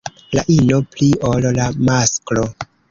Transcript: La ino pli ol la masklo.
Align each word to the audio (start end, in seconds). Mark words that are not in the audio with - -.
La 0.37 0.43
ino 0.53 0.79
pli 0.95 1.11
ol 1.33 1.47
la 1.61 1.71
masklo. 1.91 2.51